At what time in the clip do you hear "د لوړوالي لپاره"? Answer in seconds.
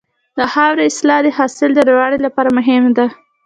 1.73-2.49